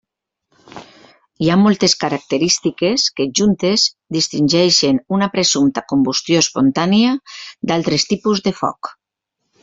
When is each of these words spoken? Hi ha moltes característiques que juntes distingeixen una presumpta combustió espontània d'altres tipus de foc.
Hi 1.43 1.49
ha 1.51 1.57
moltes 1.63 1.93
característiques 2.03 3.03
que 3.19 3.27
juntes 3.39 3.83
distingeixen 4.17 4.99
una 5.17 5.27
presumpta 5.35 5.83
combustió 5.93 6.41
espontània 6.45 7.13
d'altres 7.73 8.07
tipus 8.15 8.43
de 8.49 8.55
foc. 8.63 8.91